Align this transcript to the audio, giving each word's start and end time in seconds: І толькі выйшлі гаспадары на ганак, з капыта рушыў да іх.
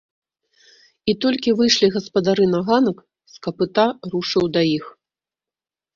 І 1.11 1.13
толькі 1.25 1.53
выйшлі 1.59 1.87
гаспадары 1.97 2.45
на 2.55 2.63
ганак, 2.69 2.97
з 3.35 3.41
капыта 3.49 3.85
рушыў 4.15 4.45
да 4.57 4.61
іх. 4.77 4.85